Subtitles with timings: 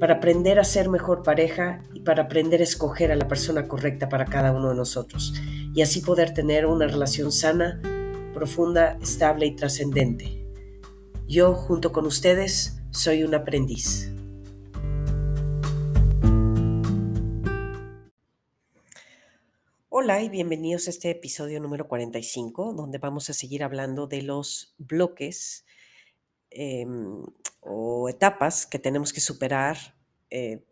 [0.00, 4.08] para aprender a ser mejor pareja y para aprender a escoger a la persona correcta
[4.08, 5.34] para cada uno de nosotros
[5.74, 7.82] y así poder tener una relación sana,
[8.32, 10.42] profunda, estable y trascendente.
[11.28, 14.10] Yo, junto con ustedes, soy un aprendiz.
[19.90, 24.74] Hola y bienvenidos a este episodio número 45, donde vamos a seguir hablando de los
[24.78, 25.66] bloques
[26.48, 27.22] em,
[27.60, 29.76] o etapas que tenemos que superar
[30.30, 30.64] eh,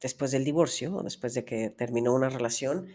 [0.00, 2.88] después del divorcio o después de que terminó una relación,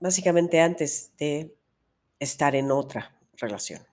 [0.00, 1.54] básicamente antes de
[2.18, 3.86] estar en otra relación.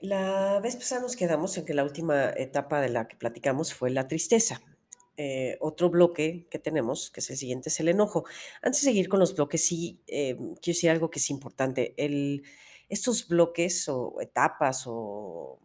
[0.00, 3.90] La vez pasada nos quedamos en que la última etapa de la que platicamos fue
[3.90, 4.60] la tristeza.
[5.16, 8.24] Eh, otro bloque que tenemos, que es el siguiente, es el enojo.
[8.62, 11.94] Antes de seguir con los bloques, sí eh, quiero decir algo que es importante.
[11.96, 12.42] El,
[12.92, 15.58] estos bloques o etapas o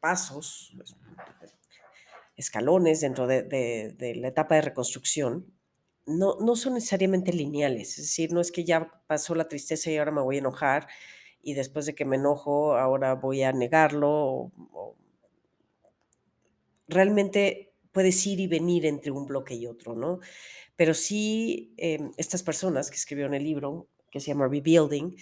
[0.00, 0.76] pasos,
[2.36, 5.46] escalones dentro de, la etapa de reconstrucción,
[6.04, 7.90] no, no, son necesariamente lineales.
[7.90, 10.88] Es decir, no es que ya pasó la tristeza y ahora me voy a enojar
[11.42, 14.50] y después de que me enojo ahora voy a negarlo.
[16.88, 20.18] realmente puedes ir y venir entre un bloque y otro, ¿no?
[20.74, 25.14] Pero sí, em, estas personas que escribieron el libro, que se llama Rebuilding,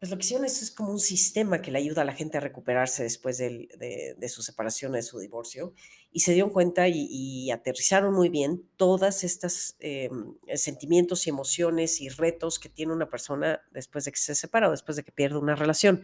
[0.00, 2.38] pues lo que hicieron es, es como un sistema que le ayuda a la gente
[2.38, 5.74] a recuperarse después de, su separación, de su divorcio,
[6.10, 12.08] y se dieron cuenta y, aterrizaron muy bien todas estas em, sentimientos y emociones y
[12.08, 15.36] retos que tiene una persona después de que se separa o después de que pierde
[15.36, 16.02] una relación.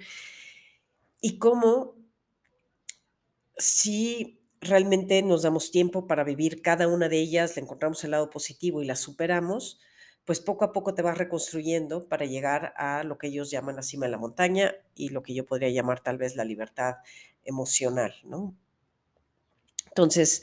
[1.23, 1.97] Y cómo
[3.56, 8.29] si realmente nos damos tiempo para vivir cada una de ellas, le encontramos el lado
[8.29, 9.81] positivo y la superamos,
[10.26, 13.82] pues poco a poco te vas reconstruyendo para llegar a lo que ellos llaman la
[13.82, 16.97] cima de la montaña y lo que yo podría llamar tal vez la libertad
[17.44, 18.54] emocional, ¿no?
[19.87, 20.42] Entonces,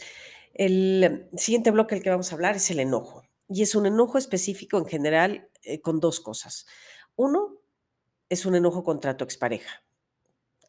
[0.53, 3.23] el siguiente bloque del que vamos a hablar es el enojo.
[3.49, 6.65] Y es un enojo específico en general eh, con dos cosas.
[7.17, 7.57] Uno,
[8.29, 9.83] es un enojo contra tu expareja,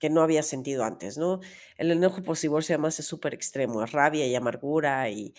[0.01, 1.41] que no había sentido antes, ¿no?
[1.79, 5.35] El enojo por divorcio además es súper extremo, es rabia y amargura y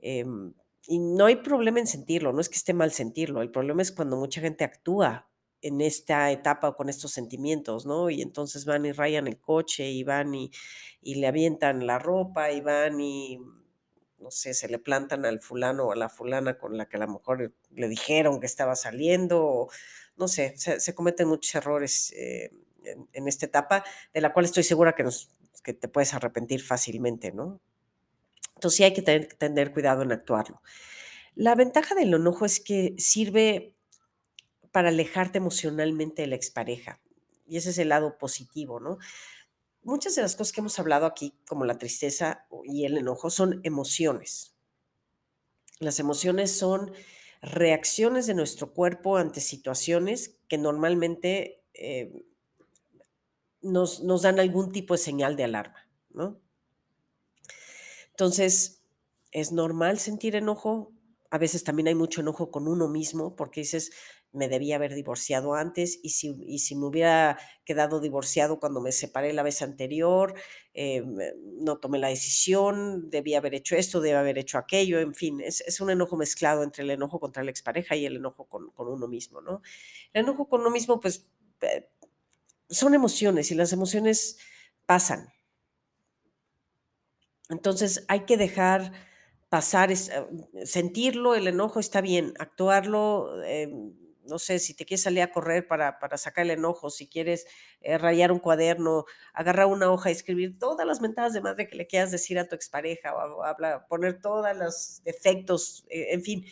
[0.00, 0.52] em,
[0.86, 3.92] y no hay problema en sentirlo, no es que esté mal sentirlo, el problema es
[3.92, 5.28] cuando mucha gente actúa
[5.64, 8.10] en esta etapa con estos sentimientos, ¿no?
[8.10, 10.50] Y entonces van y rayan el coche y van y,
[11.02, 13.38] le avientan la ropa y van y,
[14.18, 17.00] no sé, se le plantan al fulano o a la fulana con la que a
[17.00, 19.70] lo mejor le dijeron que estaba saliendo, o,
[20.16, 22.50] no sé, se, cometen muchos errores eh,
[23.14, 25.30] en, esta etapa, de la cual estoy segura que, nos,
[25.62, 27.60] que te puedes arrepentir fácilmente, ¿no?
[28.56, 30.62] Entonces sí hay que tener, cuidado en actuarlo.
[31.34, 33.74] La ventaja del enojo es que sirve
[34.70, 37.00] para alejarte emocionalmente de la expareja.
[37.46, 38.98] Y ese es el lado positivo, ¿no?
[39.82, 43.60] Muchas de las cosas que hemos hablado aquí, como la tristeza y el enojo, son
[43.64, 44.54] emociones.
[45.78, 46.92] Las emociones son
[47.42, 52.24] reacciones de nuestro cuerpo ante situaciones que normalmente eh,
[53.60, 56.40] nos, nos dan algún tipo de señal de alarma, ¿no?
[58.14, 58.84] Entonces,
[59.32, 60.92] es normal sentir enojo.
[61.30, 63.90] A veces también hay mucho enojo con uno mismo porque dices,
[64.34, 68.92] me debía haber divorciado antes y si, y si me hubiera quedado divorciado cuando me
[68.92, 70.34] separé la vez anterior,
[70.74, 71.04] eh,
[71.60, 75.80] no tomé la decisión, debía haber hecho esto, debía haber hecho aquello, en fin, es,
[75.80, 79.40] un enojo mezclado entre el enojo contra la expareja y el enojo con, uno mismo,
[79.40, 79.62] ¿no?
[80.12, 81.28] El enojo con uno mismo, pues,
[81.62, 81.88] eh,
[82.68, 84.38] son emociones y las emociones
[84.86, 85.33] pasan,
[87.50, 88.92] entonces hay que dejar
[89.48, 89.96] pasar, eh,
[90.64, 93.92] sentirlo, el enojo está bien, actuarlo, em,
[94.26, 97.46] no sé, si te quieres salir a correr para, sacar el enojo, si quieres
[97.80, 101.76] eh, rayar un cuaderno, agarrar una hoja y escribir todas las mentadas de madre que
[101.76, 103.42] le quieras decir a tu expareja o,
[103.88, 106.46] poner todos los defectos, eh, en fin.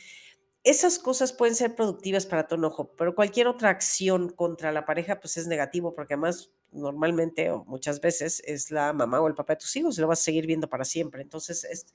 [0.65, 5.19] Esas cosas pueden ser productivas para tu enojo, pero cualquier otra acción contra la pareja
[5.19, 9.55] pues es negativo porque además normalmente o muchas veces es la mamá o el papá
[9.55, 11.23] de tus hijos y lo vas a seguir viendo para siempre.
[11.23, 11.87] Entonces,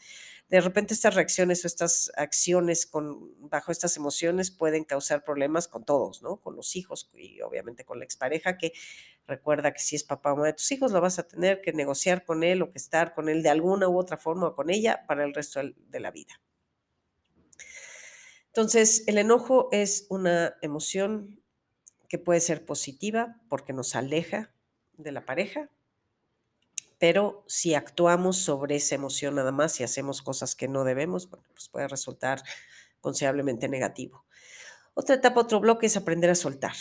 [0.49, 5.83] de repente estas reacciones o estas acciones con, bajo estas emociones pueden causar problemas con
[5.83, 6.37] todos, ¿no?
[6.37, 8.73] Con los hijos y obviamente con la expareja que
[9.27, 11.73] recuerda que si es papá o mamá de tus hijos, lo vas a tener que
[11.73, 14.69] negociar con él o que estar con él de alguna u otra forma o con
[14.69, 16.41] ella para el resto de la vida.
[18.47, 21.43] Entonces, el enojo es una emoción
[22.07, 24.51] que puede ser positiva porque nos aleja
[24.97, 25.69] de la pareja,
[26.99, 31.69] pero si actuamos sobre esa emoción nada más y hacemos cosas que no debemos, pues
[31.69, 32.41] puede resultar
[33.01, 34.25] considerablemente negativo.
[34.95, 36.75] Otra etapa, otro bloque es aprender a soltar.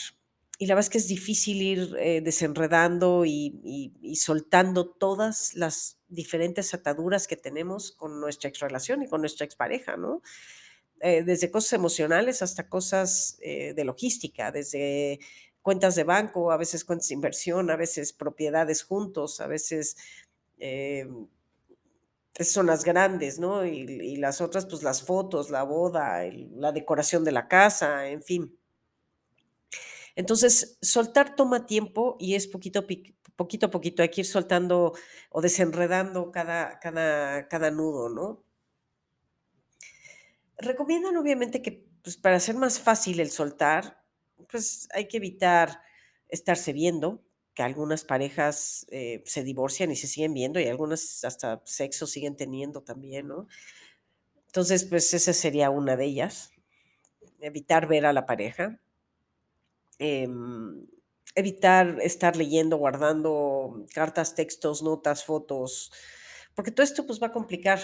[0.58, 5.54] Y la verdad es que es difícil ir eh, desenredando y, y- y soltando todas
[5.54, 10.22] las diferentes ataduras que tenemos con nuestra ex relación y con nuestra expareja, ¿no?
[11.00, 15.20] eh, desde cosas emocionales hasta cosas eh, de logística, desde
[15.66, 19.96] cuentas de banco, a veces cuentas de inversión, a veces propiedades juntos, a veces
[20.58, 21.08] eh,
[22.38, 23.66] son las grandes, ¿no?
[23.66, 26.22] Y, las otras, pues las fotos, la boda,
[26.54, 28.56] la decoración de la casa, en fin.
[30.14, 32.86] Entonces, soltar toma tiempo y es poquito,
[33.34, 34.92] poquito a poquito, hay que ir soltando
[35.30, 38.44] o desenredando cada, cada, cada nudo, ¿no?
[40.58, 44.05] Recomiendan obviamente que, pues, para hacer más fácil el soltar,
[44.50, 45.80] pues, hay que evitar
[46.28, 47.22] estarse viendo,
[47.54, 52.36] que algunas parejas, eh, se divorcian y se siguen viendo, y algunas hasta sexo siguen
[52.36, 53.48] teniendo también, ¿no?
[54.48, 56.50] Entonces, pues, esa sería una de ellas,
[57.40, 58.80] evitar ver a la pareja,
[59.98, 60.86] em,
[61.34, 65.92] evitar estar leyendo, guardando cartas, textos, notas, fotos,
[66.54, 67.80] porque todo esto, pues, va a complicar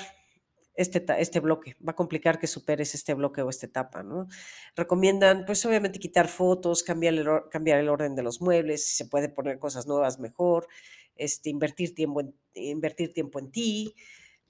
[0.74, 4.28] este, este bloque, va a complicar que superes este bloque o esta etapa, ¿no?
[4.76, 9.06] Recomiendan, pues obviamente quitar fotos, cambiar el, cambiar el orden de los muebles, si se
[9.06, 10.69] puede poner cosas nuevas mejor,
[11.16, 13.94] este, invertir, tiempo en, invertir tiempo en ti,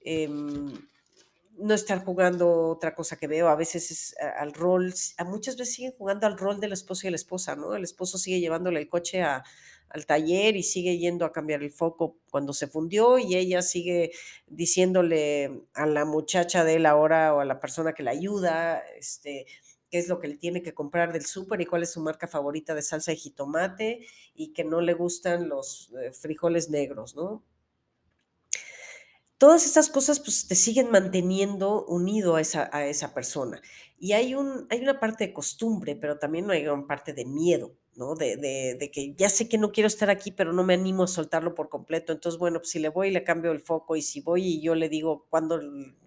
[0.01, 0.71] em,
[1.57, 5.75] no estar jugando otra cosa que veo, a veces es al rol, a muchas veces
[5.75, 7.75] siguen jugando al rol del esposo y la esposa, ¿no?
[7.75, 9.43] El esposo sigue llevándole el coche a-
[9.93, 14.11] al taller y sigue yendo a cambiar el foco cuando se fundió y ella sigue
[14.47, 19.45] diciéndole a la muchacha de él ahora o a la persona que la ayuda, este,
[19.91, 22.27] qué es lo que le tiene que comprar del súper y cuál es su marca
[22.27, 27.43] favorita de salsa de jitomate y que no le gustan los eh, frijoles negros, ¿no?
[29.37, 33.61] Todas estas cosas, pues, te siguen manteniendo unido a esa a esa persona.
[33.99, 37.75] Y hay un hay una parte de costumbre, pero también hay una parte de miedo,
[37.95, 38.15] ¿no?
[38.15, 41.03] De de de que ya sé que no quiero estar aquí, pero no me animo
[41.03, 42.13] a soltarlo por completo.
[42.13, 44.61] Entonces, bueno, pues, si le voy y le cambio el foco, y si voy y
[44.61, 45.59] yo le digo cuándo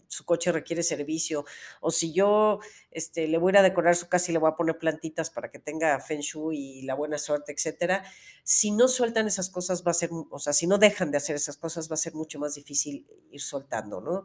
[0.08, 1.44] su coche requiere servicio,
[1.80, 2.60] o si yo,
[2.90, 5.58] este, le voy a decorar su casa y le voy a poner plantitas para que
[5.58, 8.04] tenga feng shui y la buena suerte, etcétera,
[8.44, 11.36] si no sueltan esas cosas va a ser, o sea, si no dejan de hacer
[11.36, 14.24] esas cosas va a ser mucho más difícil ir soltando, ¿no?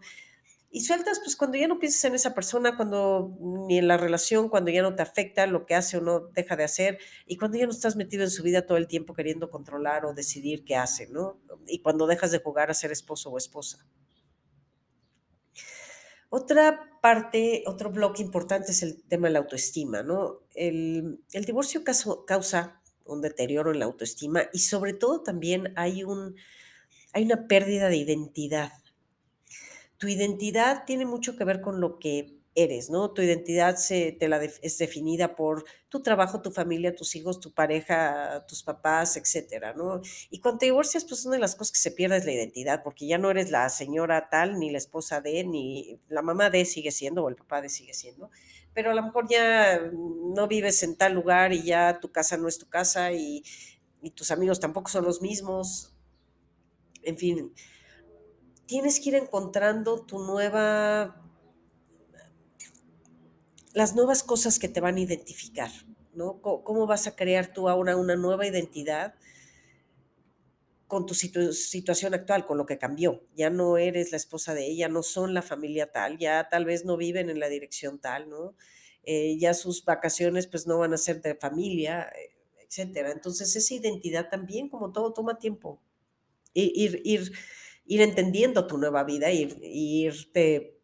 [0.73, 3.35] Y sueltas, pues cuando ya no piensas en esa persona, cuando
[3.67, 6.55] ni en la relación, cuando ya no te afecta lo que hace o no deja
[6.55, 9.49] de hacer, y cuando ya no estás metido en su vida todo el tiempo queriendo
[9.49, 11.39] controlar o decidir qué hace, ¿no?
[11.67, 13.85] Y cuando dejas de jugar a ser esposo o esposa.
[16.29, 20.39] Otra parte, otro bloque importante es el tema de la autoestima, ¿no?
[20.55, 26.03] El, el divorcio caso- causa un deterioro en la autoestima y sobre todo también hay
[26.03, 26.35] un,
[27.13, 28.71] hay una pérdida de identidad.
[30.01, 33.11] Tu identidad tiene mucho que ver con lo que eres, ¿no?
[33.11, 37.53] Tu identidad se, te la es definida por tu trabajo, tu familia, tus hijos, tu
[37.53, 40.01] pareja, tus papás, etcétera, ¿no?
[40.31, 42.81] Y cuando te divorcias, pues una de las cosas que se pierde es la identidad,
[42.83, 46.65] porque ya no eres la señora tal, ni la esposa de, ni la mamá de
[46.65, 48.31] sigue siendo, o el papá de sigue siendo,
[48.73, 52.47] pero a lo mejor ya no vives en tal lugar y ya tu casa no
[52.47, 53.43] es tu casa y
[54.15, 55.93] tus amigos tampoco son los mismos,
[57.03, 57.53] en fin,
[58.71, 61.15] tienes que ir encontrando tu nueva
[63.73, 65.71] las nuevas cosas que te van a identificar,
[66.13, 66.41] ¿no?
[66.41, 69.15] Co- ¿Cómo vas a crear tú ahora una nueva identidad
[70.87, 73.23] con tu situ- situación actual, con lo que cambió?
[73.35, 76.85] Ya no eres la esposa de ella, no son la familia tal, ya tal vez
[76.85, 78.55] no viven en la dirección tal, ¿no?
[79.03, 82.11] Eh, ya sus vacaciones pues no van a ser de familia,
[82.67, 83.11] etcétera.
[83.11, 85.81] Entonces esa identidad también, como todo, toma tiempo.
[86.53, 87.31] I- Ir, ir,
[87.91, 90.79] ir entendiendo tu nueva vida, ir, irte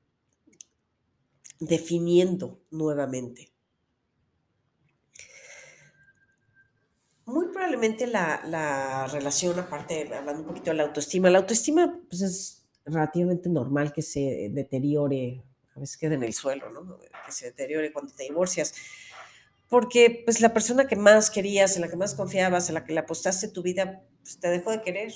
[1.57, 3.53] definiendo nuevamente.
[7.25, 12.21] Muy probablemente la la relación, aparte, hablando un poquito de la autoestima, la autoestima, pues,
[12.21, 15.43] es relativamente normal que se deteriore,
[15.75, 16.99] a veces queda en el suelo, ¿no?
[17.25, 18.73] Que se deteriore cuando te divorcias,
[19.69, 22.93] porque, pues, la persona que más querías, en la que más confiabas, en la que
[22.93, 25.13] le apostaste tu vida, pues, te dejó de querer.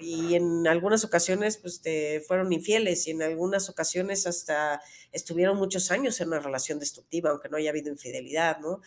[0.00, 4.80] Y en algunas ocasiones, pues, te fueron infieles, y en algunas ocasiones hasta
[5.12, 8.80] estuvieron muchos años en una relación destructiva, aunque no haya habido infidelidad, ¿no?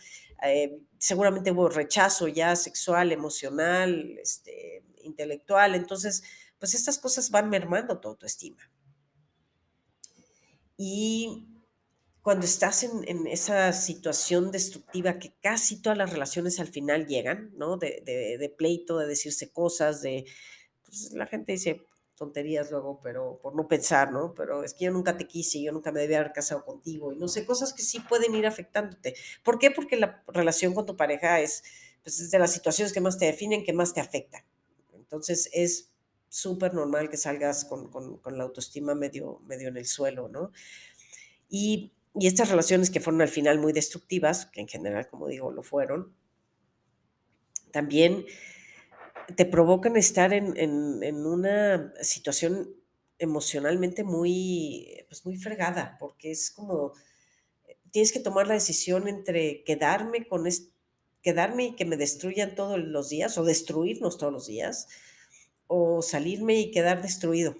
[0.44, 5.74] Eh, seguramente hubo rechazo ya sexual, emocional, este, intelectual.
[5.74, 6.22] Entonces,
[6.58, 8.70] pues, estas cosas van mermando tu autoestima.
[10.76, 11.46] Y
[12.22, 17.52] cuando estás en, en esa situación destructiva que casi todas las relaciones al final llegan,
[17.56, 17.76] ¿no?
[17.78, 20.26] De, de- de pleito, de decirse cosas, de,
[20.88, 21.82] pues la gente dice
[22.16, 24.34] tonterías luego, pero por no pensar, ¿no?
[24.34, 27.16] Pero es que yo nunca te quise, yo nunca me debía haber casado contigo, y
[27.16, 29.14] no sé, cosas que sí pueden ir afectándote.
[29.44, 29.70] ¿Por qué?
[29.70, 31.62] Porque la relación con tu pareja es,
[32.02, 34.42] pues, es de las situaciones que más te definen, que más te afectan.
[34.94, 35.90] Entonces es
[36.28, 40.50] súper normal que salgas con, con- con la autoestima medio, medio en el suelo, ¿no?
[41.50, 45.52] Y, y estas relaciones que fueron al final muy destructivas, que en general, como digo,
[45.52, 46.14] lo fueron,
[47.70, 48.24] también
[49.36, 52.74] te provocan estar en, en- en una situación
[53.18, 56.92] emocionalmente muy, pues muy fregada, porque es como,
[57.90, 60.70] tienes que tomar la decisión entre quedarme con es-
[61.22, 64.88] quedarme y que me destruyan todos los días, o destruirnos todos los días,
[65.68, 67.56] o salirme y quedar destruido.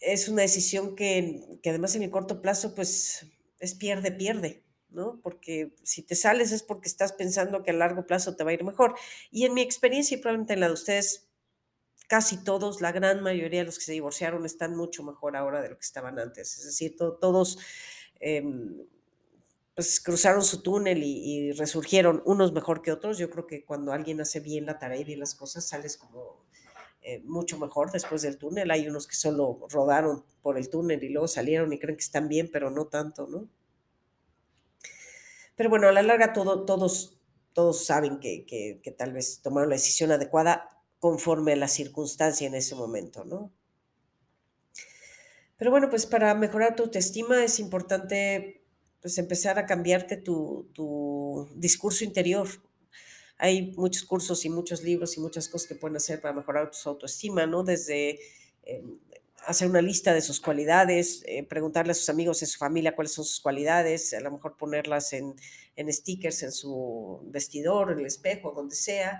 [0.00, 3.26] Es una decisión que que además en el corto plazo, pues,
[3.60, 5.20] es pierde, pierde, ¿no?
[5.22, 8.54] Porque si te sales es porque estás pensando que a largo plazo te va a
[8.54, 8.94] ir mejor.
[9.30, 11.28] Y en mi experiencia, y probablemente en la de ustedes,
[12.08, 15.70] casi todos, la gran mayoría de los que se divorciaron están mucho mejor ahora de
[15.70, 16.58] lo que estaban antes.
[16.58, 17.58] Es decir, to todos,
[18.20, 18.86] em,
[19.74, 23.18] pues, cruzaron su túnel y y resurgieron, unos mejor que otros.
[23.18, 26.44] Yo creo que cuando alguien hace bien la tarea y bien las cosas, sales como
[27.02, 28.70] eh, mucho mejor después del túnel.
[28.70, 32.28] Hay unos que solo rodaron por el túnel y luego salieron y creen que están
[32.28, 33.48] bien, pero no tanto, ¿no?
[35.58, 37.18] Pero bueno, a la larga todo, todos,
[37.52, 42.54] todos saben que, que, tal vez tomaron la decisión adecuada conforme a la circunstancia en
[42.54, 43.52] ese momento, ¿no?
[45.56, 48.62] Pero bueno, pues para mejorar tu autoestima es importante
[49.00, 52.46] pues empezar a cambiarte tu, tu discurso interior.
[53.36, 56.88] Hay muchos cursos y muchos libros y muchas cosas que pueden hacer para mejorar tu
[56.88, 57.64] autoestima, ¿no?
[57.64, 58.20] Desde
[58.62, 58.84] eh,
[59.48, 63.12] hacer una lista de sus cualidades, eh, preguntarle a sus amigos, en su familia cuáles
[63.12, 65.34] son sus cualidades, a lo mejor ponerlas en,
[65.74, 69.18] en stickers en su vestidor, en el espejo, donde sea.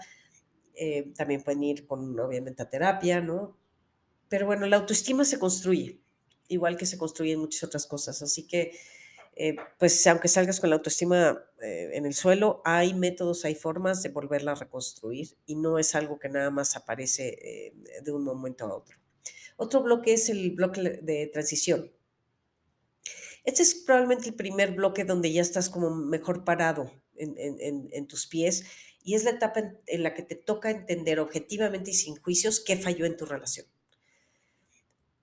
[0.75, 3.57] Eh, también pueden ir con, obviamente, a terapia, ¿no?
[4.29, 6.03] Pero bueno, la autoestima se construye,
[6.49, 8.21] igual que se construyen muchas otras cosas.
[8.21, 8.73] Así que
[9.35, 14.11] eh, pues aunque salgas con la autoestima en el suelo, hay métodos, hay formas de
[14.11, 18.75] volverla a reconstruir y no es algo que nada más aparece de un momento a
[18.75, 18.99] otro.
[19.59, 21.93] Otro bloque es el bloque de transición.
[23.45, 28.65] Este es probablemente el primer bloque donde ya estás como mejor parado en, tus pies
[29.03, 32.61] y es la etapa en, en la que te toca entender objetivamente y sin juicios
[32.61, 33.67] qué falló en tu relación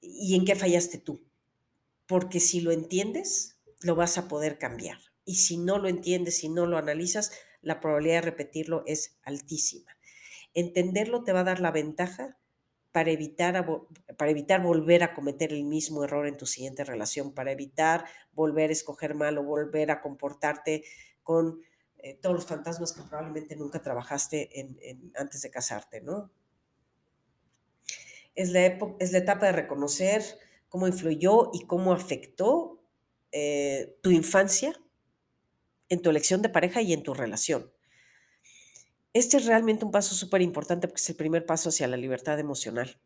[0.02, 1.22] y en qué fallaste tú
[2.08, 4.98] porque si lo entiendes, lo vas a poder cambiar.
[5.26, 9.98] Y si no lo entiendes, si no lo analizas, la probabilidad de repetirlo es altísima.
[10.54, 12.38] Entenderlo te va a dar la ventaja
[12.96, 13.54] para evitar,
[14.18, 18.70] para evitar volver a cometer el mismo error en tu siguiente relación, para evitar volver
[18.70, 20.84] a escoger mal o volver a comportarte
[21.22, 21.60] con
[21.98, 26.32] eh, todos los fantasmas que probablemente nunca trabajaste en- antes de casarte, ¿no?
[28.36, 30.24] Es la, epo- es la etapa de reconocer
[30.70, 32.82] cómo influyó y cómo afectó
[33.32, 34.74] eh, tu infancia
[35.90, 37.72] en tu elección de pareja y en tu relación.
[39.16, 42.38] Este es realmente un paso súper importante porque es el primer paso hacia la libertad
[42.38, 43.00] emocional.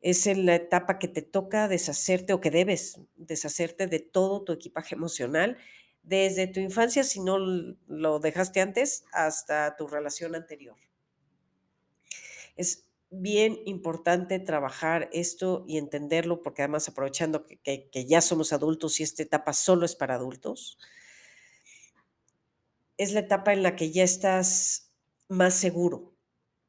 [0.00, 4.96] Es la etapa que te toca deshacerte o que debes deshacerte de todo tu equipaje
[4.96, 5.56] emocional
[6.02, 10.76] desde tu infancia, si no lo dejaste antes, hasta tu relación anterior.
[12.56, 19.00] Es bien importante trabajar esto y entenderlo, porque además aprovechando que- que ya somos adultos
[19.00, 20.78] y esta etapa solo es para adultos,
[22.98, 24.89] es la etapa en la que ya estás
[25.30, 26.14] más seguro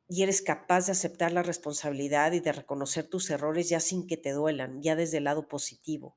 [0.09, 4.17] y eres capaz de aceptar la responsabilidad y de reconocer tus errores ya sin que
[4.17, 6.15] te duelan, ya desde el lado positivo.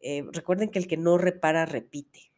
[0.00, 2.32] Eh, recuerden que el que no repara, repite.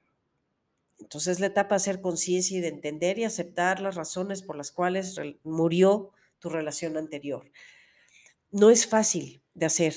[0.99, 4.71] Entonces, la etapa de hacer conciencia y de entender y aceptar las razones por las
[4.71, 7.51] cuales murió tu relación anterior.
[8.53, 9.95] No es fácil de hacer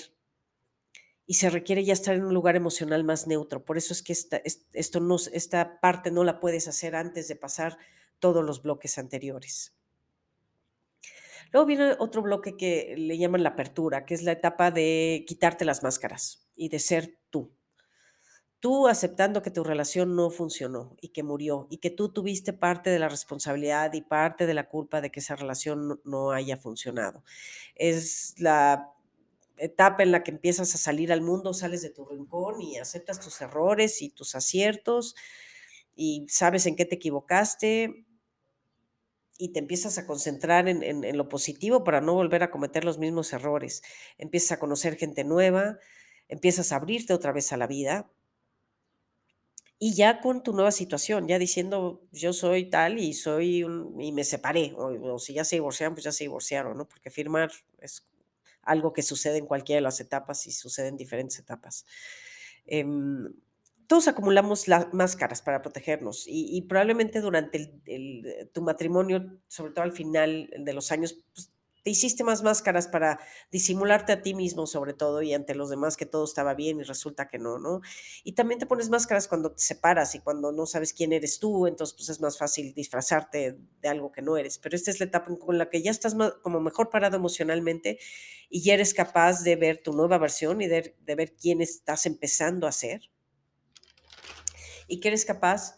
[1.26, 3.64] y se requiere ya estar en un lugar emocional más neutro.
[3.64, 7.28] Por eso es que esta, es- esto no, esta parte no la puedes hacer antes
[7.28, 7.78] de pasar
[8.24, 9.76] todos los bloques anteriores.
[11.52, 15.66] Luego viene otro bloque que le llaman la apertura, que es la etapa de quitarte
[15.66, 17.52] las máscaras y de ser tú.
[18.62, 22.90] Tú aceptando que tu relación no funcionó y que murió y que tú tuviste parte
[22.90, 27.26] de la responsabilidad y parte de la culpa de que esa relación no, haya funcionado.
[27.76, 28.90] Es la
[29.58, 33.20] etapa en la que empiezas a salir al mundo, sales de tu rincón y aceptas
[33.20, 35.14] tus errores y tus aciertos
[35.94, 38.06] y sabes en qué te equivocaste
[39.44, 42.86] y te empiezas a concentrar en, en- en lo positivo para no volver a cometer
[42.86, 43.84] los mismos errores.
[44.18, 45.80] Empiezas a conocer gente nueva,
[46.30, 48.12] empiezas a abrirte otra vez a la vida
[49.80, 54.12] y ya con tu nueva situación, ya diciendo, yo soy tal y soy un, y
[54.14, 56.88] me separé, o, o si ya se divorciaron, pues ya se divorciaron, ¿no?
[56.88, 58.08] Porque firmar es
[58.62, 61.86] algo que sucede en cualquiera de las etapas y sucede en diferentes etapas.
[62.66, 63.34] Em,
[63.88, 69.84] todos acumulamos las máscaras para protegernos y, probablemente durante el, el, tu matrimonio, sobre todo
[69.84, 73.20] al final de los años, pues, te hiciste más máscaras para
[73.52, 76.84] disimularte a ti mismo, sobre todo, y ante los demás que todo estaba bien y
[76.84, 77.82] resulta que no, ¿no?
[78.24, 81.68] Y también te pones máscaras cuando te separas y cuando no sabes quién eres tú,
[81.68, 84.60] entonces pues es más fácil disfrazarte de algo que no eres.
[84.60, 88.00] Pero esta es la etapa con la que ya estás más, como mejor parado emocionalmente
[88.50, 92.66] y ya eres capaz de ver tu nueva versión y de ver quién estás empezando
[92.66, 93.13] a ser.
[94.94, 95.76] Y que eres capaz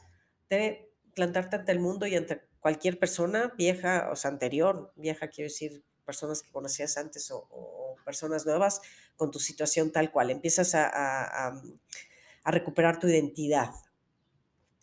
[0.49, 5.47] de plantarte ante el mundo y ante cualquier persona vieja, o sea, anterior, vieja quiero
[5.47, 8.81] decir personas que conocías antes o, personas nuevas
[9.15, 10.31] con tu situación tal cual.
[10.31, 11.61] Empiezas a, a, a,
[12.43, 13.69] a recuperar tu identidad.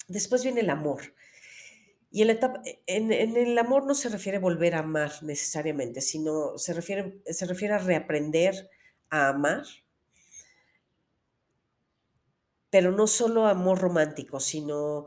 [0.09, 1.03] Después viene el amor.
[2.11, 6.01] Y en, etapa, en, en, el amor no se refiere a volver a amar necesariamente,
[6.01, 8.71] sino se refiere, se refiere a reaprender
[9.11, 9.67] a amar,
[12.73, 15.05] pero no solo amor romántico, sino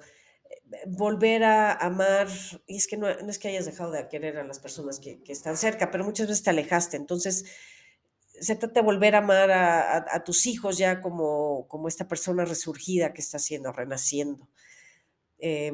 [0.85, 2.27] volver a amar,
[2.67, 5.19] y es que no, no, es que hayas dejado de querer a las personas que,
[5.27, 7.45] están cerca, pero muchas veces te alejaste, entonces
[8.39, 13.13] se trata de volver a amar a, tus hijos ya como, como esta persona resurgida
[13.13, 14.47] que está siendo, renaciendo.
[15.39, 15.73] Eh,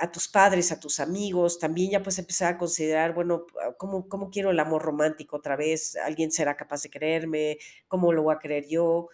[0.00, 3.46] a tus padres, a tus amigos, también ya puedes empezar a considerar, bueno,
[3.78, 5.94] ¿cómo, ¿cómo, quiero el amor romántico otra vez?
[5.96, 7.58] ¿Alguien será capaz de quererme?
[7.86, 9.08] ¿Cómo lo voy a querer yo?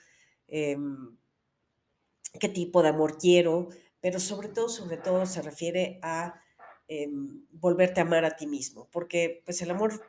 [0.46, 0.78] Eh,
[2.38, 3.68] ¿Qué tipo de amor quiero?
[4.00, 6.40] pero sobre todo, sobre todo se refiere a
[6.86, 7.08] eh,
[7.52, 10.00] volverte a amar a ti mismo, porque pues el amor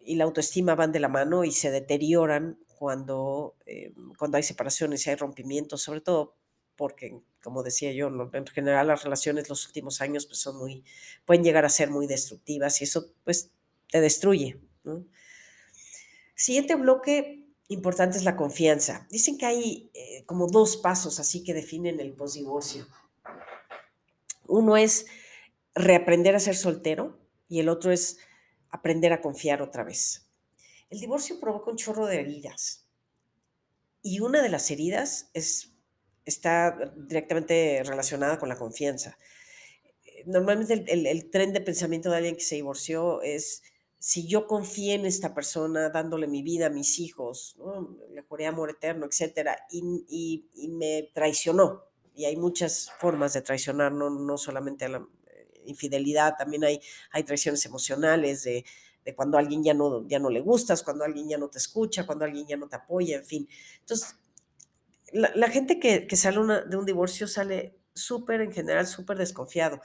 [0.00, 5.06] y la autoestima van de la mano y se deterioran cuando, eh, cuando hay separaciones
[5.06, 6.36] y hay rompimientos, sobre todo
[6.76, 10.84] porque, como decía yo, en general las relaciones los últimos años pues son muy,
[11.24, 13.50] pueden llegar a ser muy destructivas y eso pues
[13.90, 14.60] te destruye.
[16.34, 17.43] Siguiente bloque
[17.74, 19.06] importante es la confianza.
[19.10, 22.86] Dicen que hay eh, como dos pasos así que definen el posdivorcio.
[24.46, 25.06] Uno es
[25.74, 28.18] reaprender a ser soltero y el otro es
[28.70, 30.26] aprender a confiar otra vez.
[30.90, 32.86] El divorcio provoca un chorro de heridas
[34.02, 35.72] y una de las heridas es,
[36.24, 39.18] está directamente relacionada con la confianza.
[40.26, 43.62] Normalmente el, el, el tren de pensamiento de alguien que se divorció es,
[44.06, 47.96] si yo confié en esta persona, dándole mi vida a mis hijos, ¿no?
[48.12, 53.92] le juré amor eterno, etcétera, y, y, me traicionó, y hay muchas formas de traicionar,
[53.92, 58.66] no, no solamente a la eh, infidelidad, también hay, hay traiciones emocionales de,
[59.06, 62.04] de, cuando alguien ya no, ya no le gustas, cuando alguien ya no te escucha,
[62.04, 63.48] cuando alguien ya no te apoya, en fin.
[63.80, 64.16] Entonces,
[65.12, 69.80] la, la gente que, que sale de un divorcio sale súper, en general, súper desconfiado.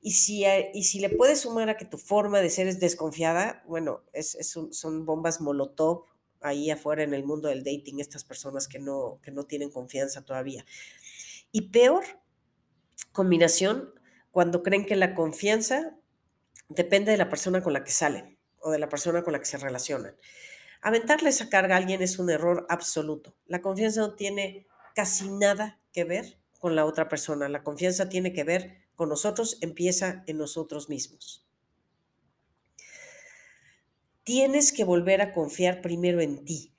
[0.00, 3.62] Y si, y si le puedes sumar a que tu forma de ser es desconfiada,
[3.66, 6.04] bueno, es, es son bombas molotov
[6.40, 10.24] ahí afuera en el mundo del dating, estas personas que no, que no tienen confianza
[10.24, 10.64] todavía.
[11.52, 12.04] Y peor
[13.12, 13.92] combinación
[14.30, 15.96] cuando creen que la confianza
[16.68, 19.46] depende de la persona con la que salen o de la persona con la que
[19.46, 20.16] se relacionan.
[20.82, 23.36] Aventarle esa carga a alguien es un error absoluto.
[23.46, 27.48] La confianza no tiene casi nada que ver con la otra persona.
[27.48, 31.48] La confianza tiene que ver con nosotros, empieza en nosotros mismos.
[34.22, 36.74] Tienes que volver a confiar primero en ti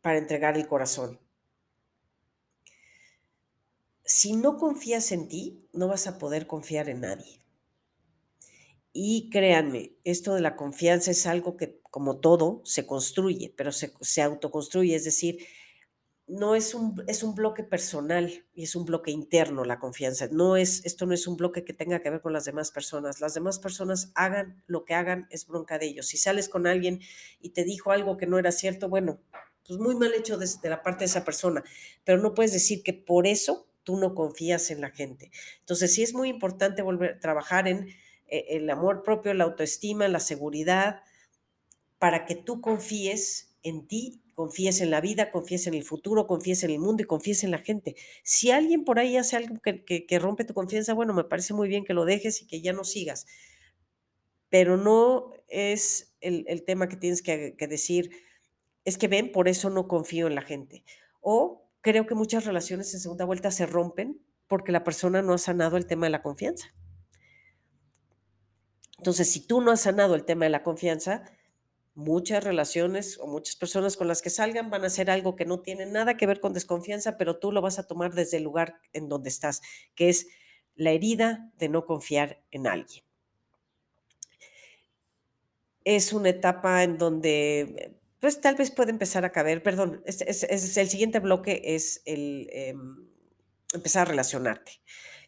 [0.00, 1.20] para entregar el corazón
[4.04, 7.40] si no confías en ti, no vas a poder confiar en nadie.
[8.92, 13.92] Y créanme, esto de la confianza es algo que, como todo, se construye, pero se,
[14.00, 15.44] se autoconstruye, es decir,
[16.26, 20.28] no es un, es un bloque personal y es un bloque interno la confianza.
[20.30, 23.20] No es, esto no es un bloque que tenga que ver con las demás personas.
[23.20, 26.06] Las demás personas hagan lo que hagan, es bronca de ellos.
[26.06, 27.00] Si sales con alguien
[27.40, 29.20] y te dijo algo que no era cierto, bueno,
[29.66, 31.62] pues muy mal hecho desde la parte de esa persona,
[32.04, 35.30] pero no puedes decir que por eso tú no confías en la gente.
[35.60, 37.88] Entonces sí es muy importante volver a trabajar en
[38.28, 41.02] eh, el amor propio, la autoestima, la seguridad,
[41.98, 46.62] para que tú confíes en ti, confíes en la vida, confíes en el futuro, confíes
[46.64, 47.96] en el mundo y confíes en la gente.
[48.22, 51.68] Si alguien por ahí hace algo que, que, rompe tu confianza, bueno, me parece muy
[51.68, 53.26] bien que lo dejes y que ya no sigas.
[54.48, 58.10] Pero no es el, el tema que tienes que, que decir,
[58.84, 60.84] es que ven, por eso no confío en la gente.
[61.20, 65.38] O creo que muchas relaciones en segunda vuelta se rompen porque la persona no ha
[65.38, 66.74] sanado el tema de la confianza.
[68.98, 71.24] Entonces, si tú no has sanado el tema de la confianza,
[71.94, 75.60] Muchas relaciones o muchas personas con las que salgan van a hacer algo que no
[75.60, 78.80] tiene nada que ver con desconfianza, pero tú lo vas a tomar desde el lugar
[78.92, 79.60] en donde estás,
[79.94, 80.26] que es
[80.74, 83.04] la herida de no confiar en alguien.
[85.84, 90.42] Es una etapa en donde, pues tal vez puede empezar a caber, perdón, es,
[90.76, 93.08] el siguiente bloque es el em,
[93.72, 94.80] empezar a relacionarte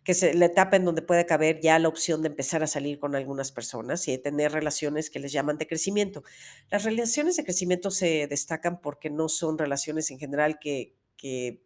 [0.06, 3.00] que es la etapa en donde puede caber ya la opción de empezar a salir
[3.00, 6.22] con algunas personas y de tener relaciones que les llaman de crecimiento.
[6.70, 11.60] Las relaciones de crecimiento se destacan porque no son relaciones en general que, que,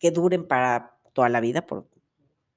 [0.00, 1.86] que duren para toda la vida, por,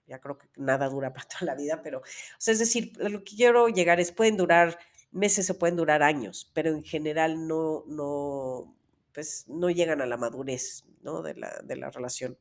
[0.08, 2.04] ya creo que nada dura para toda la vida, pero, o
[2.40, 4.80] sea, es decir, lo que quiero llegar es, pueden durar
[5.12, 8.76] meses o pueden durar años, pero en general no, no,
[9.14, 11.22] pues no llegan a la madurez, ¿no?
[11.22, 12.40] De la, de la relación.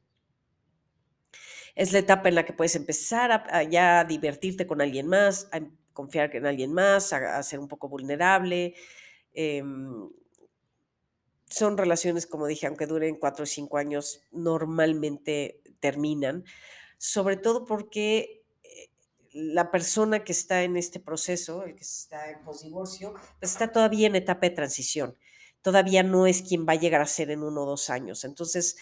[1.80, 5.56] Es la etapa en la que puedes empezar a, ya divertirte con alguien más, a
[5.56, 8.74] em- confiar en alguien más, a, ser un poco vulnerable.
[9.32, 10.10] em,
[11.46, 16.44] son relaciones, como dije, aunque duren cuatro o cinco años, normalmente terminan,
[16.98, 18.90] sobre todo porque eh,
[19.32, 24.06] la persona que está en este proceso, el que está en posdivorcio, pues está todavía
[24.06, 25.16] en etapa de transición.
[25.62, 28.24] Todavía no es quien va a llegar a ser en uno o dos años.
[28.24, 28.76] Entonces,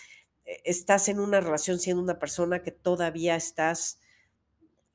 [0.64, 3.98] estás en una relación siendo una persona que todavía estás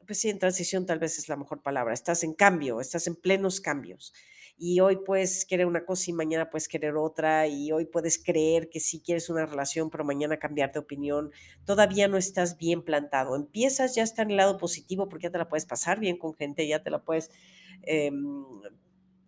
[0.05, 1.93] pues sí, en transición tal vez es la mejor palabra.
[1.93, 4.13] Estás en cambio, estás en plenos cambios.
[4.57, 7.47] Y hoy puedes querer una cosa y mañana puedes querer otra.
[7.47, 11.31] Y hoy puedes creer que sí quieres una relación, pero mañana cambiar de opinión.
[11.65, 13.35] Todavía no estás bien plantado.
[13.35, 16.33] Empiezas ya está en el lado positivo porque ya te la puedes pasar bien con
[16.33, 17.31] gente, ya te la puedes
[17.83, 18.45] em,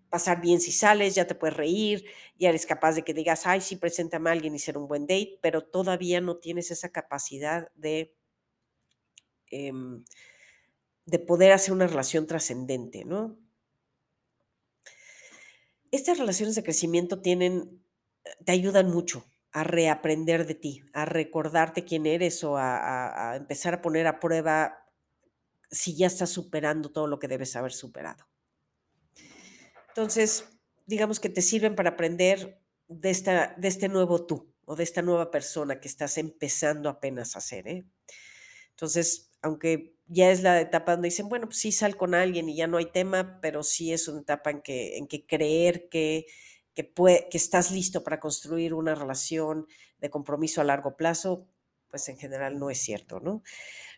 [0.09, 2.05] pasar bien si sales, ya te puedes reír,
[2.39, 5.03] ya eres capaz de que digas, ay, sí, preséntame a alguien y ser un buen
[5.07, 8.15] date, pero todavía no tienes esa capacidad de...
[9.51, 10.03] em,
[11.07, 13.39] de poder hacer una relación trascendente, ¿no?
[15.91, 17.83] Estas relaciones de crecimiento tienen,
[18.45, 23.73] te ayudan mucho a reaprender de ti, a recordarte quién eres o a- a empezar
[23.75, 24.85] a poner a prueba
[25.71, 28.25] si ya estás superando todo lo que debes haber superado.
[29.95, 30.43] Entonces,
[30.88, 35.01] digamos que te sirven para aprender de, esta, de este nuevo tú o de esta
[35.01, 37.86] nueva persona que estás empezando apenas a ser, ¿eh?
[38.71, 42.58] Entonces, aunque ya es la etapa donde dicen, bueno, pues sí sal con alguien y
[42.58, 46.25] ya no hay tema, pero sí es una etapa en que, en que creer que,
[46.73, 49.65] que, puede, que estás listo para construir una relación
[49.99, 51.47] de compromiso a largo plazo,
[51.88, 53.43] pues en general no es cierto, ¿no?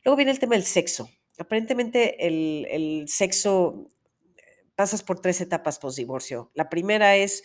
[0.03, 1.09] Luego viene el tema del sexo.
[1.39, 3.89] Aparentemente el, el sexo
[4.77, 6.51] pasas por tres etapas post-divorcio.
[6.53, 7.43] La primera es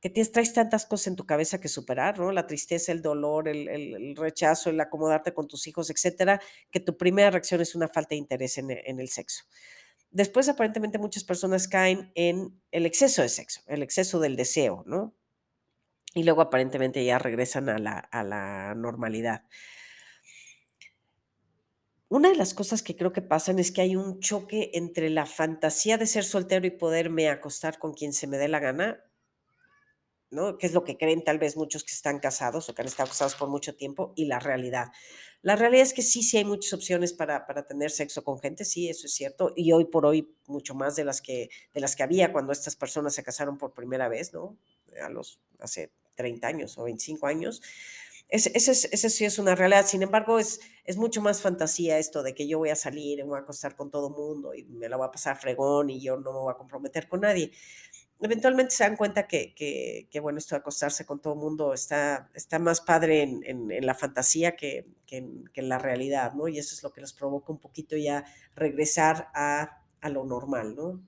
[0.00, 2.30] que tienes, traes tantas cosas en tu cabeza que superar, ¿no?
[2.30, 7.30] La tristeza, el dolor, el, rechazo, el acomodarte con tus hijos, etcétera, que tu primera
[7.30, 9.44] reacción es una falta de interés en, el sexo.
[10.10, 15.16] Después, aparentemente, muchas personas caen en el exceso de sexo, el exceso del deseo, ¿no?
[16.12, 19.44] Y luego, aparentemente, ya regresan a la normalidad.
[22.08, 25.26] Una de las cosas que creo que pasan es que hay un choque entre la
[25.26, 29.04] fantasía de ser soltero y poderme acostar con quien se me dé la gana
[30.34, 30.58] ¿no?
[30.58, 33.08] Que es lo que creen tal vez muchos que están casados o que han estado
[33.08, 34.88] casados por mucho tiempo y la realidad.
[35.42, 38.64] La realidad es que sí, sí hay muchas opciones para, para tener sexo con gente,
[38.64, 41.96] sí, eso es cierto, y hoy por hoy mucho más de las que, de las
[41.96, 44.58] que había cuando estas personas se casaron por primera vez, ¿no?
[45.02, 47.62] A los, hace 30 años o 25 años.
[48.34, 52.24] Ese, es, ese sí es una realidad, sin embargo, es, es mucho más fantasía esto
[52.24, 54.88] de que yo voy a salir, me voy a acostar con todo mundo y me
[54.88, 57.52] la voy a pasar fregón y yo no me voy a comprometer con nadie
[58.20, 62.28] eventualmente se dan cuenta que, que, que, bueno, esto de acostarse con todo mundo está,
[62.34, 66.48] está más padre en, en, la fantasía que, que, en, la realidad, ¿no?
[66.48, 68.24] Y eso es lo que les provoca un poquito ya
[68.56, 71.00] regresar a, a lo normal, ¿no?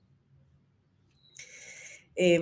[2.15, 2.39] Eh,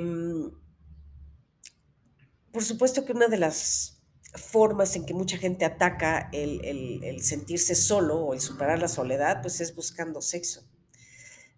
[2.52, 3.95] por supuesto que una de las
[4.36, 9.62] formas en que mucha gente ataca el, sentirse solo o el superar la soledad, pues
[9.62, 10.64] es buscando sexo.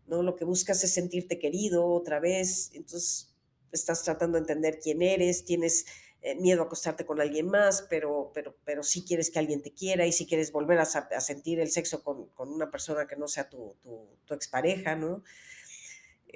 [0.08, 0.24] ¿no?
[0.24, 3.34] Lo que buscas es sentirte querido otra vez, entonces
[3.72, 5.86] estás tratando de entender quién eres, tienes
[6.22, 9.74] eh, miedo a acostarte con alguien más, pero, pero, pero sí quieres que alguien te
[9.74, 13.50] quiera y si quieres volver a, sentir el sexo con, una persona que no sea
[13.50, 15.24] tu, tu, tu expareja, ¿no?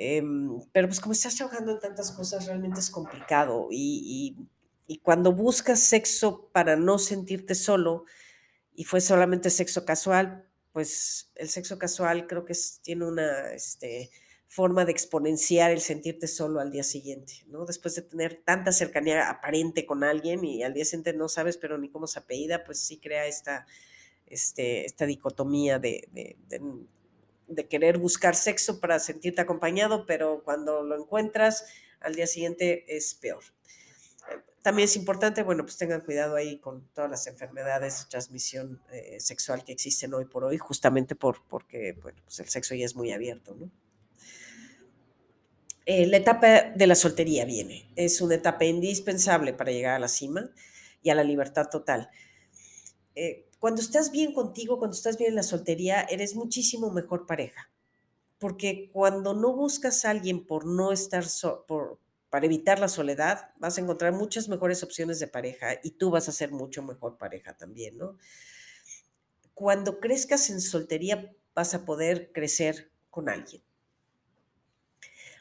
[0.03, 0.23] Eh,
[0.71, 4.35] pero pues como estás trabajando en tantas cosas, realmente es complicado y,
[4.91, 8.03] y cuando buscas sexo para no sentirte solo
[8.75, 14.09] y fue solamente sexo casual, pues el sexo casual creo que tiene una este,
[14.47, 17.63] forma de exponenciar el sentirte solo al día siguiente, ¿no?
[17.63, 21.77] Después de tener tanta cercanía aparente con alguien y al día siguiente no sabes pero
[21.77, 23.65] ni cómo se apellida, pues sí crea esta,
[24.25, 26.35] este, esta dicotomía de, de,
[27.47, 31.65] de, querer buscar sexo para sentirte acompañado, pero cuando lo encuentras
[32.01, 33.45] al día siguiente es peor.
[34.61, 39.19] También es importante, bueno, pues tengan cuidado ahí con todas las enfermedades de transmisión eh,
[39.19, 42.95] sexual que existen hoy por hoy, justamente por, porque bueno, pues el sexo ya es
[42.95, 43.71] muy abierto, ¿no?
[45.85, 47.91] Eh, la etapa de la soltería viene.
[47.95, 50.51] Es una etapa indispensable para llegar a la cima
[51.01, 52.09] y a la libertad total.
[53.15, 57.71] Eh, cuando estás bien contigo, cuando estás bien en la soltería, eres muchísimo mejor pareja.
[58.37, 61.25] Porque cuando no buscas a alguien por no estar,
[61.67, 61.99] por,
[62.31, 66.29] para evitar la soledad, vas a encontrar muchas mejores opciones de pareja y tú vas
[66.29, 68.17] a ser mucho mejor pareja también, ¿no?
[69.53, 73.61] Cuando crezcas en soltería, vas a poder crecer con alguien.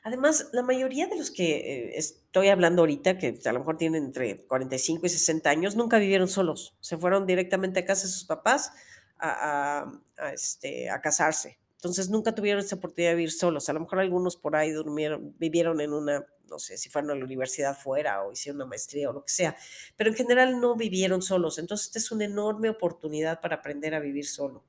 [0.03, 4.07] Además, la mayoría de los que eh, estoy hablando ahorita, que a lo mejor tienen
[4.07, 6.75] entre 45 y 60 años, nunca vivieron solos.
[6.81, 8.73] Se fueron directamente a casa de sus papás
[9.17, 9.93] a,
[10.33, 11.59] este, a casarse.
[11.77, 13.69] Entonces nunca tuvieron esa oportunidad de vivir solos.
[13.69, 17.15] A lo mejor algunos por ahí durmieron, vivieron en una no sé, si fueron a
[17.15, 19.57] la universidad fuera o hicieron una maestría o lo que sea,
[19.97, 21.59] pero en general no vivieron solos.
[21.59, 24.65] Entonces, esta es una enorme oportunidad para aprender a vivir solo.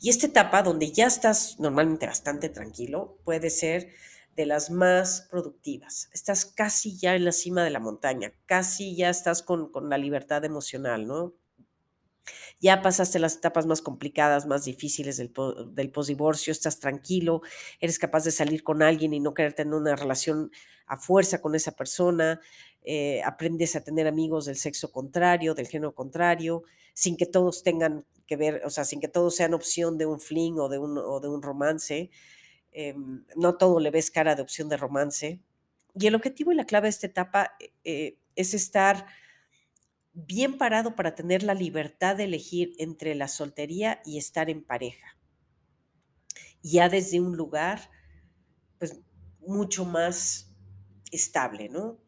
[0.00, 3.92] Y esta etapa donde ya estás normalmente bastante tranquilo puede ser
[4.36, 6.08] de las más productivas.
[6.12, 9.98] Estás casi ya en la cima de la montaña, casi ya estás con, con la
[9.98, 11.34] libertad emocional, ¿no?
[12.60, 15.32] Ya pasaste las etapas más complicadas, más difíciles del,
[15.72, 17.42] del posdivorcio, estás tranquilo,
[17.80, 20.50] eres capaz de salir con alguien y no querer tener una relación
[20.86, 22.40] a fuerza con esa persona,
[22.82, 28.04] eh, aprendes a tener amigos del sexo contrario, del género contrario, sin que todos tengan
[28.26, 30.94] que ver, o sea, sin que todos sean opción de un fling o de un,
[30.94, 32.10] de un romance.
[32.72, 35.40] Em, no todo le ves cara de opción de romance.
[35.94, 39.06] Y el objetivo y la clave de esta etapa eh, es estar
[40.14, 45.18] bien parado para tener la libertad de elegir entre la soltería y estar en pareja.
[46.62, 47.90] Ya desde un lugar,
[48.78, 49.00] pues,
[49.40, 50.54] mucho más
[51.10, 51.98] estable, ¿no?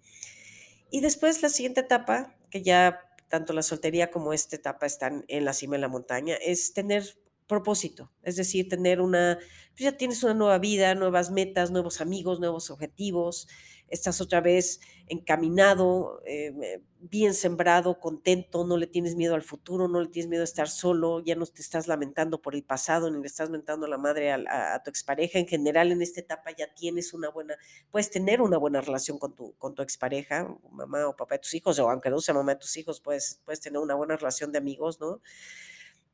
[0.91, 5.45] Y después la siguiente etapa, que ya tanto la soltería como esta etapa están en
[5.45, 7.05] la cima de la montaña, es tener
[7.47, 9.39] propósito, es decir, tener una,
[9.71, 13.49] pues ya tienes una nueva vida, nuevas metas, nuevos amigos, nuevos objetivos,
[13.89, 20.01] estás otra vez encaminado, eh, bien sembrado, contento, no le tienes miedo al futuro, no
[20.01, 23.21] le tienes miedo a estar solo, ya no te estás lamentando por el pasado, ni
[23.21, 25.39] le estás lamentando a la madre a, tu expareja.
[25.39, 27.57] En general, en esta etapa ya tienes una buena,
[27.91, 31.55] puedes tener una buena relación con tu, con tu expareja, mamá o papá de tus
[31.55, 34.51] hijos, o aunque no sea mamá de tus hijos, puedes, puedes tener una buena relación
[34.51, 35.21] de amigos, ¿no?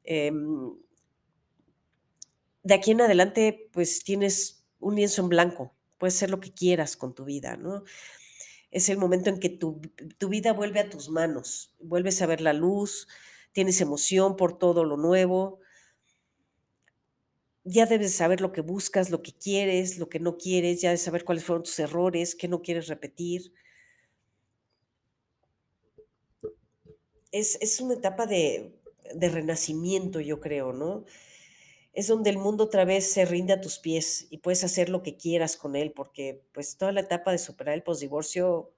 [0.04, 0.74] Em,
[2.62, 6.96] de aquí en adelante, pues tienes un lienzo en blanco, puedes hacer lo que quieras
[6.96, 7.84] con tu vida, ¿no?
[8.72, 9.80] Es el momento en que tu,
[10.28, 13.06] vida vuelve a tus manos, vuelves a ver la luz,
[13.52, 15.60] tienes emoción por todo lo nuevo,
[17.62, 21.02] ya debes saber lo que buscas, lo que quieres, lo que no quieres, ya debes
[21.02, 23.52] saber cuáles fueron tus errores, qué no quieres repetir.
[27.30, 28.74] Es, es una etapa de,
[29.14, 31.04] de renacimiento, yo creo, ¿no?
[31.92, 35.02] Es donde el mundo otra vez se rinde a tus pies y puedes hacer lo
[35.02, 38.72] que quieras con él, porque pues toda la etapa de superar el posdivorcio,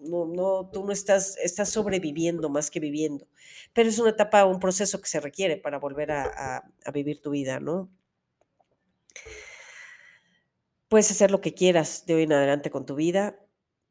[0.00, 3.26] no, no, tú no estás, estás sobreviviendo más que viviendo,
[3.72, 7.30] pero es una etapa, un proceso que se requiere para volver a, a vivir tu
[7.30, 7.90] vida, ¿no?
[10.88, 13.38] Puedes hacer lo que quieras de hoy en adelante con tu vida,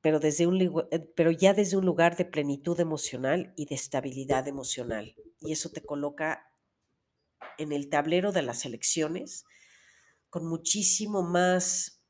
[0.02, 4.48] pero, desde un, eh, pero ya desde un lugar de plenitud emocional y de estabilidad
[4.48, 5.16] emocional.
[5.40, 6.47] Y eso te coloca
[7.58, 9.46] en el tablero de las elecciones
[10.30, 12.02] con muchísimo más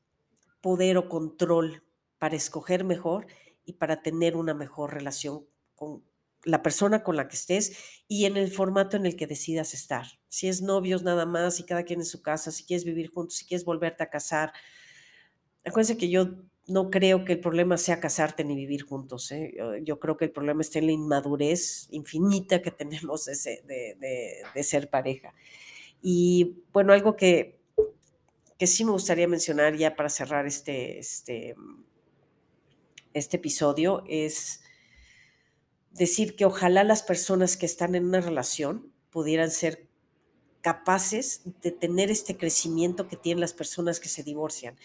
[0.60, 1.84] poder o control
[2.18, 3.26] para escoger mejor
[3.64, 6.04] y para tener una mejor relación con
[6.44, 10.06] la persona con la que estés y en el formato en el que decidas estar.
[10.28, 13.36] Si es novios nada más y cada quien en su casa, si quieres vivir juntos,
[13.36, 14.52] si quieres volverte a casar.
[15.64, 19.32] Acuérdense que yo no creo que el problema sea casarte ni vivir juntos.
[19.32, 19.54] ¿eh?
[19.82, 25.34] Yo creo que el problema está en la inmadurez infinita que tenemos de, ser pareja.
[26.02, 27.58] Y bueno, algo que,
[28.58, 31.56] que, sí me gustaría mencionar ya para cerrar este, este,
[33.14, 34.60] este episodio es
[35.90, 39.88] decir que ojalá las personas que están en una relación pudieran ser
[40.60, 44.76] capaces de tener este crecimiento que tienen las personas que se divorcian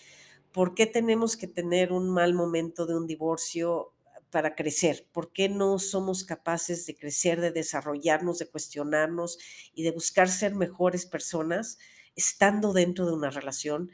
[0.54, 3.94] ¿por qué tenemos que tener un mal momento de un divorcio
[4.30, 5.08] para crecer?
[5.12, 9.38] ¿Por qué no somos capaces de crecer, de desarrollarnos, de cuestionarnos
[9.74, 11.80] y de buscar ser mejores personas
[12.16, 13.92] estando dentro de una relación?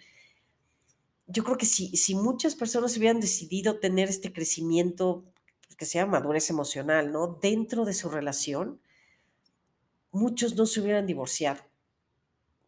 [1.27, 5.25] Yo creo que si, si muchas personas hubieran decidido tener este crecimiento
[5.77, 7.39] que se llama madurez emocional, ¿no?
[7.41, 8.81] Dentro de su relación,
[10.11, 11.61] muchos no se hubieran divorciado.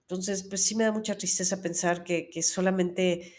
[0.03, 3.33] Entonces, pues sí me da mucha tristeza pensar que, que solamente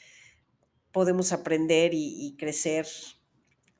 [0.92, 2.86] podemos aprender y, crecer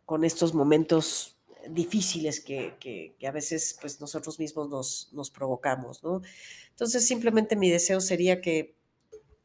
[0.05, 6.22] con estos momentos difíciles que, a veces pues nosotros mismos nos, nos provocamos, ¿no?
[6.70, 8.75] Entonces simplemente mi deseo sería que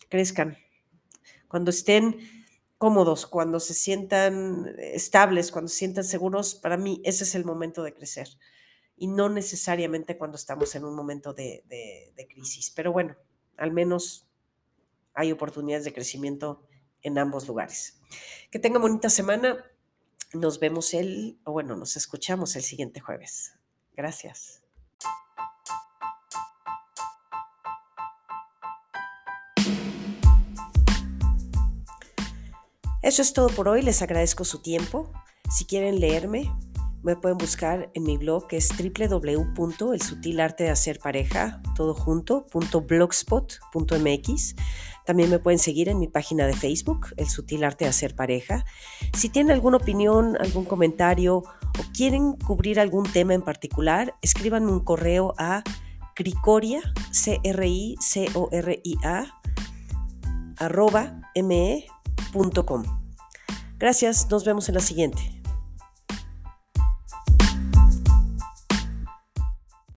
[0.09, 0.57] crezcan,
[1.47, 2.17] cuando estén
[2.77, 7.83] cómodos, cuando se sientan estables, cuando se sientan seguros, para mí ese es el momento
[7.83, 8.29] de crecer
[8.97, 11.63] y no necesariamente cuando estamos en un momento de,
[12.29, 12.71] crisis.
[12.75, 13.15] Pero bueno,
[13.55, 14.27] al menos
[15.13, 16.66] hay oportunidades de crecimiento
[17.07, 17.99] en ambos lugares.
[18.51, 19.57] Que tengan bonita semana.
[20.33, 23.53] Nos vemos el, o bueno, nos escuchamos el siguiente jueves.
[23.95, 24.61] Gracias.
[33.01, 35.13] Eso es todo por hoy, les agradezco su tiempo.
[35.49, 36.53] Si quieren leerme,
[37.03, 41.95] me pueden buscar en mi blog que es www.elsutilartedehacerpareja, todo
[45.07, 48.65] También me pueden seguir en mi página de Facebook, El Sutil Arte de Hacer Pareja.
[49.13, 54.83] Si tienen alguna opinión, algún comentario o quieren cubrir algún tema en particular, escríbanme un
[54.83, 55.63] correo a
[56.13, 59.27] cricoria, c r i c o r i a
[60.57, 61.85] arroba me
[63.77, 65.36] Gracias, nos vemos en la siguiente.